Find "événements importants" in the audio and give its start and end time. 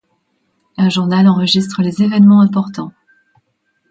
2.01-2.91